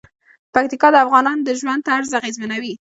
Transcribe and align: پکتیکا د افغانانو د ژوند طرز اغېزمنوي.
پکتیکا 0.53 0.87
د 0.91 0.95
افغانانو 1.05 1.45
د 1.47 1.49
ژوند 1.59 1.85
طرز 1.89 2.09
اغېزمنوي. 2.19 2.73